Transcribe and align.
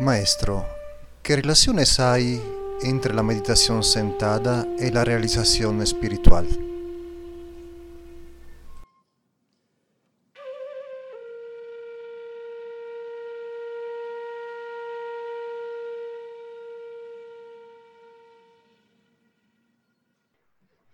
Maestro, 0.00 0.66
¿qué 1.22 1.36
relaciones 1.36 2.00
hay 2.00 2.42
entre 2.82 3.14
la 3.14 3.22
meditación 3.22 3.84
sentada 3.84 4.66
y 4.76 4.90
la 4.90 5.04
realización 5.04 5.80
espiritual? 5.82 6.48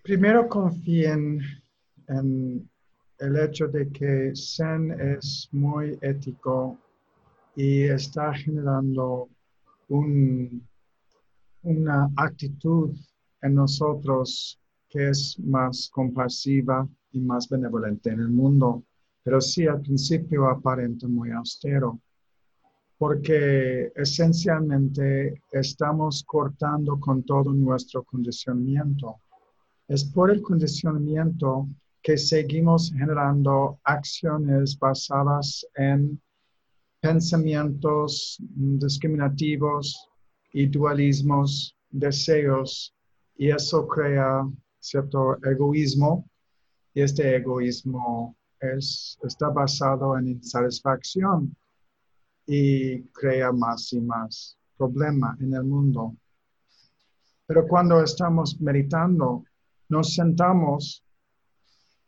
Primero 0.03 0.47
confíen 0.47 1.41
en 2.09 2.69
el 3.19 3.39
hecho 3.39 3.67
de 3.69 3.89
que 3.91 4.33
Zen 4.35 4.91
es 5.01 5.49
muy 5.53 5.99
ético 6.03 6.77
y 7.57 7.83
está 7.83 8.33
generando 8.35 9.29
un, 9.89 10.67
una 11.63 12.11
actitud 12.17 12.97
en 13.43 13.55
nosotros 13.55 14.59
que 14.89 15.11
es 15.11 15.39
más 15.39 15.89
compasiva 15.93 16.87
y 17.13 17.21
más 17.21 17.49
benevolente 17.49 18.11
en 18.11 18.21
el 18.21 18.29
mundo, 18.29 18.85
pero 19.23 19.41
sí 19.41 19.67
al 19.67 19.81
principio 19.81 20.49
aparenta 20.49 21.07
muy 21.07 21.31
austero, 21.31 22.01
porque 22.99 23.93
esencialmente 23.95 25.41
estamos 25.53 26.23
cortando 26.25 26.99
con 26.99 27.23
todo 27.23 27.53
nuestro 27.53 28.03
condicionamiento. 28.03 29.17
Es 29.89 30.05
por 30.05 30.31
el 30.31 30.43
condicionamiento 30.43 31.69
que 32.03 32.17
seguimos 32.17 32.93
generando 32.93 33.79
acciones 33.85 34.79
basadas 34.79 35.67
en 35.75 36.21
pensamientos 37.01 38.37
discriminativos 38.41 40.09
y 40.53 40.67
dualismos, 40.67 41.75
deseos, 41.91 42.95
y 43.37 43.51
eso 43.51 43.87
crea 43.87 44.47
cierto 44.79 45.43
egoísmo, 45.45 46.29
y 46.93 47.03
este 47.03 47.37
egoísmo 47.37 48.37
es, 48.61 49.19
está 49.23 49.49
basado 49.49 50.19
en 50.19 50.29
insatisfacción 50.29 51.57
y 52.47 53.03
crea 53.13 53.53
más 53.53 53.93
y 53.93 54.01
más 54.01 54.59
problema 54.77 55.37
en 55.41 55.55
el 55.55 55.65
mundo. 55.65 56.17
Pero 57.47 57.67
cuando 57.67 58.03
estamos 58.03 58.61
meditando, 58.61 59.45
nos 59.89 60.15
sentamos 60.15 61.03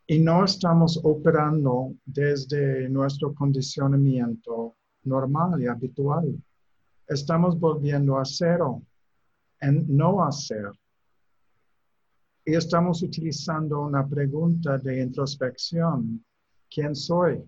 y 0.05 0.19
no 0.19 0.45
estamos 0.45 0.99
operando 1.03 1.93
desde 2.05 2.89
nuestro 2.89 3.33
condicionamiento 3.33 4.75
normal 5.03 5.61
y 5.61 5.67
habitual. 5.67 6.41
Estamos 7.07 7.59
volviendo 7.59 8.17
a 8.17 8.25
cero 8.25 8.81
en 9.59 9.85
no 9.95 10.23
hacer. 10.23 10.71
Y 12.45 12.55
estamos 12.55 13.01
utilizando 13.01 13.81
una 13.81 14.05
pregunta 14.07 14.77
de 14.77 15.01
introspección. 15.01 16.23
¿Quién 16.69 16.95
soy? 16.95 17.43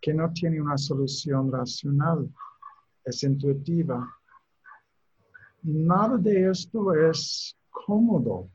Que 0.00 0.12
no 0.12 0.30
tiene 0.32 0.60
una 0.60 0.76
solución 0.76 1.50
racional. 1.50 2.28
Es 3.04 3.22
intuitiva. 3.22 4.06
Nada 5.62 6.18
de 6.18 6.50
esto 6.50 6.92
es 6.94 7.56
cómodo. 7.70 8.50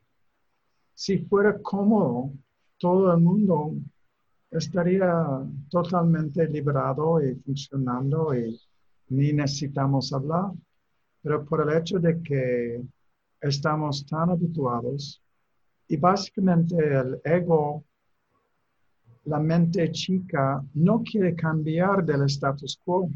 Si 0.93 1.17
fuera 1.17 1.59
cómodo, 1.59 2.31
todo 2.77 3.11
el 3.13 3.19
mundo 3.19 3.73
estaría 4.53 5.41
totalmente 5.69 6.47
liberado 6.47 7.23
y 7.23 7.35
funcionando 7.35 8.35
y 8.35 8.59
ni 9.09 9.33
necesitamos 9.33 10.13
hablar. 10.13 10.51
Pero 11.21 11.45
por 11.45 11.61
el 11.61 11.77
hecho 11.77 11.99
de 11.99 12.21
que 12.21 12.83
estamos 13.41 14.05
tan 14.05 14.29
habituados 14.29 15.21
y 15.87 15.97
básicamente 15.97 16.75
el 16.75 17.19
ego, 17.23 17.83
la 19.25 19.39
mente 19.39 19.91
chica, 19.91 20.63
no 20.73 21.01
quiere 21.01 21.35
cambiar 21.35 22.05
del 22.05 22.23
status 22.23 22.79
quo, 22.83 23.09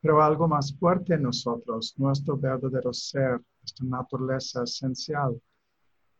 pero 0.00 0.22
algo 0.22 0.48
más 0.48 0.74
fuerte 0.74 1.14
en 1.14 1.22
nosotros, 1.22 1.94
nuestro 1.96 2.36
verdadero 2.36 2.92
ser, 2.92 3.40
nuestra 3.60 3.86
naturaleza 3.86 4.64
esencial, 4.64 5.40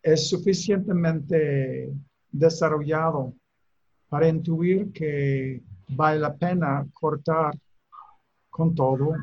es 0.02 0.28
suficientemente 0.28 1.92
desarrollado 2.30 3.34
para 4.10 4.28
intuir 4.28 4.92
que 4.92 5.62
vale 5.88 6.18
la 6.18 6.36
pena 6.36 6.86
cortar 6.92 7.56
con 8.50 8.74
todo 8.74 9.14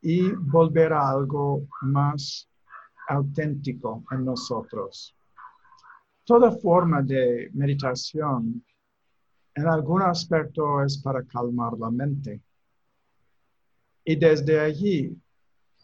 y 0.00 0.30
volver 0.32 0.92
a 0.94 1.10
algo 1.10 1.68
más 1.82 2.48
auténtico 3.08 4.02
en 4.10 4.24
nosotros. 4.24 5.14
Toda 6.24 6.50
forma 6.50 7.02
de 7.02 7.50
meditación 7.52 8.64
en 9.54 9.66
algún 9.66 10.02
aspecto 10.02 10.82
es 10.82 10.98
para 10.98 11.22
calmar 11.24 11.74
la 11.78 11.90
mente. 11.90 12.40
Y 14.04 14.16
desde 14.16 14.58
allí, 14.58 15.16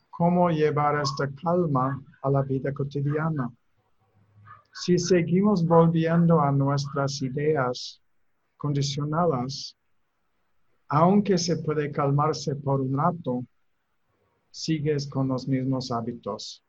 cómo 0.08 0.50
llevar 0.50 1.00
esta 1.00 1.30
calma 1.42 2.02
a 2.22 2.30
la 2.30 2.42
vida 2.42 2.72
cotidiana. 2.72 3.50
Si 4.72 4.98
seguimos 4.98 5.66
volviendo 5.66 6.40
a 6.40 6.50
nuestras 6.50 7.20
ideas 7.22 8.00
condicionadas, 8.60 9.74
aunque 10.88 11.38
se 11.38 11.56
puede 11.56 11.90
calmarse 11.90 12.54
por 12.56 12.82
un 12.82 12.94
rato, 12.94 13.42
sigues 14.50 15.08
con 15.08 15.28
los 15.28 15.48
mismos 15.48 15.90
hábitos 15.90 16.62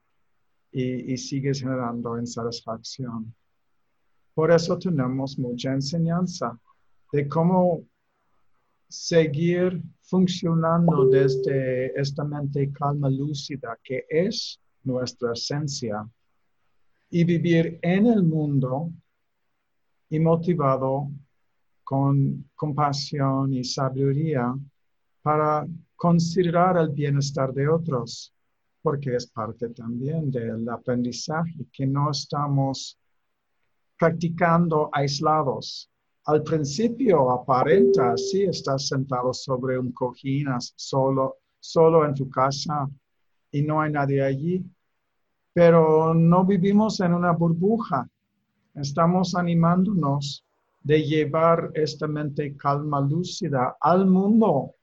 y, 0.72 1.18
sigues 1.18 1.59
generando 1.59 2.18
insatisfacción. 2.18 3.35
Por 4.34 4.52
eso 4.52 4.79
tenemos 4.79 5.38
mucha 5.38 5.74
enseñanza 5.74 6.57
de 7.12 7.28
cómo 7.28 7.84
seguir 8.88 9.81
funcionando 10.02 11.09
desde 11.09 11.91
esta 12.00 12.23
mente 12.23 12.72
calma 12.72 13.09
lúcida 13.09 13.78
que 13.84 14.06
es 14.09 14.62
nuestra 14.84 15.34
esencia 15.34 16.09
y 17.09 17.25
vivir 17.25 17.79
en 17.81 18.06
el 18.06 18.23
mundo 18.23 18.91
y 20.09 20.19
motivado 20.19 21.11
con 21.91 22.49
compasión 22.55 23.52
y 23.52 23.66
sabiduría 23.66 24.55
para 25.22 25.67
considerar 25.97 26.78
el 26.78 26.88
bienestar 26.88 27.53
de 27.53 27.67
otros, 27.67 28.34
porque 28.82 29.14
es 29.17 29.28
parte 29.28 29.67
también 29.72 30.32
del 30.32 30.70
aprendizaje 30.70 31.66
que 31.70 31.85
no 31.85 32.11
estamos 32.11 32.97
practicando 33.99 34.90
aislados. 34.93 35.90
Al 36.28 36.43
principio 36.43 37.29
aparenta, 37.29 38.16
sí, 38.16 38.44
estás 38.44 38.87
sentado 38.87 39.34
sobre 39.34 39.78
un 39.78 39.91
cojín 39.91 40.47
solo, 40.78 41.40
solo 41.59 42.05
en 42.05 42.14
tu 42.14 42.29
casa 42.29 42.90
y 43.52 43.64
no 43.64 43.82
hay 43.82 43.91
nadie 43.91 44.23
allí, 44.23 44.66
pero 45.52 46.14
no 46.14 46.46
vivimos 46.46 47.02
en 47.02 47.14
una 47.14 47.34
burbuja. 47.34 48.09
Estamos 48.76 49.35
animándonos 49.35 50.46
de 50.84 51.04
llevar 51.04 51.72
esta 51.74 52.08
mente 52.08 52.56
calma 52.56 53.02
lúcida 53.02 53.78
al 53.80 54.06
mundo. 54.06 54.76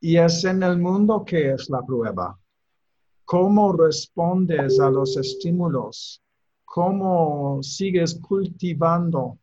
Y 0.00 0.16
es 0.16 0.44
en 0.44 0.62
el 0.62 0.78
mundo 0.78 1.24
que 1.24 1.52
es 1.52 1.68
la 1.70 1.82
prueba. 1.82 2.38
¿Cómo 3.24 3.72
respondes 3.72 4.78
a 4.80 4.90
los 4.90 5.16
estímulos? 5.16 6.22
¿Cómo 6.64 7.62
sigues 7.62 8.14
cultivando 8.20 9.38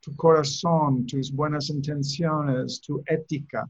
tu 0.00 0.14
corazón, 0.14 1.06
tus 1.06 1.32
buenas 1.32 1.68
intenciones, 1.70 2.80
tu 2.80 3.02
ética 3.06 3.68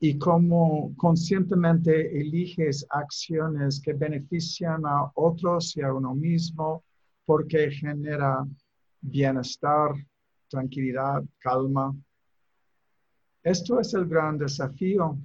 y 0.00 0.18
cómo 0.18 0.94
conscientemente 0.96 2.18
eliges 2.18 2.86
acciones 2.90 3.80
que 3.80 3.92
benefician 3.92 4.86
a 4.86 5.10
otros 5.14 5.76
y 5.76 5.82
a 5.82 5.92
uno 5.92 6.14
mismo 6.14 6.84
porque 7.24 7.70
genera 7.70 8.46
bienestar, 9.00 9.94
tranquilidad, 10.48 11.22
calma. 11.38 11.94
Esto 13.42 13.80
es 13.80 13.94
el 13.94 14.06
gran 14.06 14.38
desafío. 14.38 15.18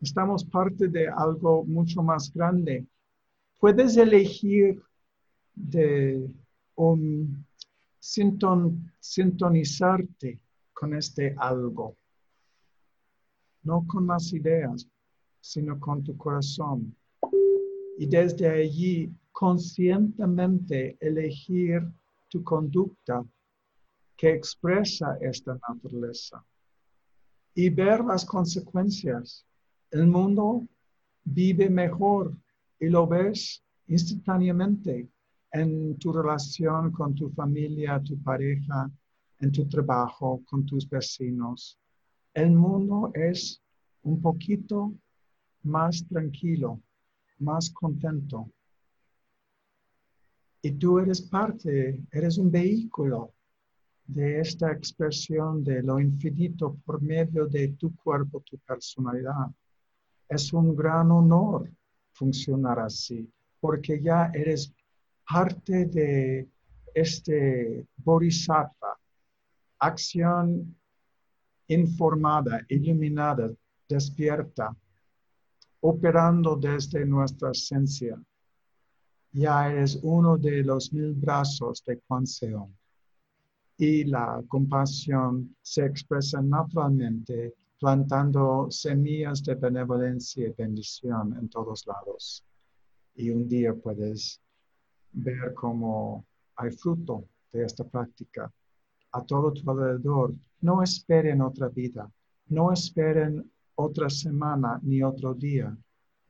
Estamos 0.00 0.44
parte 0.44 0.88
de 0.88 1.08
algo 1.08 1.64
mucho 1.64 2.02
más 2.02 2.32
grande. 2.32 2.86
Puedes 3.58 3.96
elegir 3.96 4.82
de 5.54 6.28
un 6.76 7.46
sintonizarte 9.00 10.40
con 10.72 10.94
este 10.94 11.34
algo, 11.38 11.96
no 13.62 13.86
con 13.86 14.06
las 14.06 14.32
ideas, 14.32 14.86
sino 15.40 15.80
con 15.80 16.04
tu 16.04 16.16
corazón. 16.16 16.94
Y 17.98 18.06
desde 18.06 18.48
allí 18.48 19.10
conscientemente 19.32 20.96
elegir 21.00 21.82
tu 22.28 22.44
conducta 22.44 23.24
que 24.16 24.30
expresa 24.30 25.18
esta 25.20 25.58
naturaleza 25.68 26.44
y 27.54 27.68
ver 27.70 28.04
las 28.04 28.24
consecuencias. 28.24 29.44
El 29.90 30.06
mundo 30.06 30.66
vive 31.24 31.68
mejor 31.68 32.36
y 32.78 32.88
lo 32.88 33.06
ves 33.06 33.62
instantáneamente 33.88 35.08
en 35.52 35.96
tu 35.98 36.12
relación 36.12 36.92
con 36.92 37.14
tu 37.14 37.30
familia, 37.30 38.02
tu 38.02 38.20
pareja, 38.22 38.90
en 39.40 39.52
tu 39.52 39.66
trabajo, 39.68 40.42
con 40.44 40.64
tus 40.66 40.88
vecinos. 40.88 41.78
El 42.34 42.52
mundo 42.52 43.10
es 43.14 43.62
un 44.02 44.20
poquito 44.20 44.92
más 45.62 46.06
tranquilo, 46.08 46.80
más 47.38 47.70
contento. 47.70 48.50
Y 50.62 50.72
tú 50.72 50.98
eres 50.98 51.22
parte, 51.22 52.02
eres 52.10 52.38
un 52.38 52.50
vehículo 52.50 53.35
de 54.06 54.40
esta 54.40 54.72
expresión 54.72 55.64
de 55.64 55.82
lo 55.82 55.98
infinito 55.98 56.76
por 56.84 57.02
medio 57.02 57.46
de 57.46 57.68
tu 57.68 57.94
cuerpo, 57.96 58.40
tu 58.40 58.58
personalidad. 58.58 59.50
Es 60.28 60.52
un 60.52 60.74
gran 60.76 61.10
honor 61.10 61.70
funcionar 62.12 62.78
así, 62.78 63.28
porque 63.60 64.00
ya 64.00 64.30
eres 64.32 64.72
parte 65.28 65.86
de 65.86 66.48
este 66.94 67.86
bodhisattva, 67.96 68.98
acción 69.78 70.74
informada, 71.68 72.64
iluminada, 72.68 73.50
despierta, 73.88 74.74
operando 75.80 76.56
desde 76.56 77.04
nuestra 77.04 77.50
esencia. 77.50 78.18
Ya 79.32 79.70
eres 79.70 79.98
uno 80.02 80.38
de 80.38 80.62
los 80.62 80.92
mil 80.92 81.12
brazos 81.12 81.82
de 81.84 81.98
Kuan 81.98 82.24
Y 83.78 84.04
la 84.04 84.42
compasión 84.48 85.54
se 85.60 85.84
expresa 85.84 86.40
naturalmente 86.40 87.54
plantando 87.78 88.68
semillas 88.70 89.42
de 89.44 89.54
benevolencia 89.54 90.48
y 90.48 90.52
bendición 90.52 91.36
en 91.38 91.48
todos 91.48 91.86
lados. 91.86 92.44
Y 93.14 93.30
un 93.30 93.46
día 93.48 93.74
puedes 93.74 94.40
ver 95.12 95.52
cómo 95.54 96.24
hay 96.56 96.70
fruto 96.70 97.28
de 97.52 97.64
esta 97.64 97.84
práctica 97.84 98.50
a 99.12 99.22
todo 99.24 99.52
tu 99.52 99.70
alrededor. 99.70 100.34
No 100.60 100.82
esperen 100.82 101.42
otra 101.42 101.68
vida, 101.68 102.10
no 102.48 102.72
esperen 102.72 103.50
otra 103.74 104.08
semana 104.08 104.80
ni 104.82 105.02
otro 105.02 105.34
día. 105.34 105.76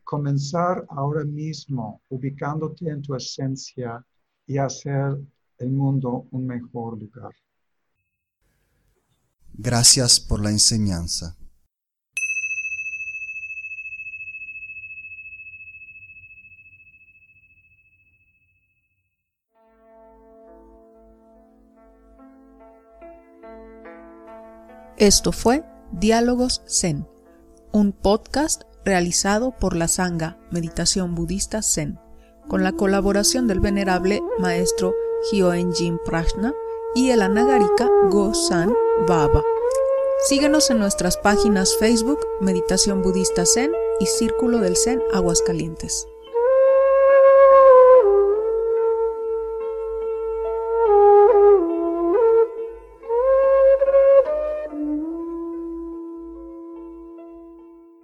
Comenzar 0.05 0.85
ahora 0.89 1.25
mismo 1.25 2.01
ubicándote 2.09 2.89
en 2.89 3.03
tu 3.03 3.15
esencia 3.15 4.05
y 4.47 4.59
hacer 4.59 5.19
el 5.59 5.71
mundo 5.71 6.27
un 6.31 6.47
mejor 6.47 6.99
lugar. 6.99 7.33
Gracias 9.53 10.21
por 10.21 10.43
la 10.43 10.51
enseñanza. 10.51 11.37
Esto 24.99 25.31
fue 25.31 25.63
Diálogos 25.93 26.63
Zen, 26.67 27.07
un 27.73 27.93
podcast 27.93 28.63
realizado 28.85 29.53
por 29.59 29.77
la 29.77 29.89
Sangha 29.89 30.39
Meditación 30.51 31.15
Budista 31.15 31.61
Zen, 31.63 31.99
con 32.49 32.63
la 32.63 32.73
colaboración 32.73 33.47
del 33.47 33.61
venerable 33.61 34.23
maestro 34.39 34.95
Hyoen 35.31 35.73
Prajna 36.05 36.55
y 36.95 37.11
el 37.11 37.23
anagarika 37.23 37.89
Go-san 38.11 38.73
Baba. 39.07 39.43
Síguenos 40.29 40.71
en 40.71 40.79
nuestras 40.79 41.17
páginas 41.17 41.77
Facebook 41.77 42.21
Meditación 42.41 43.03
Budista 43.03 43.45
Zen 43.45 43.73
y 44.01 44.07
Círculo 44.07 44.59
del 44.59 44.77
Zen 44.77 45.03
Aguascalientes. 45.13 46.09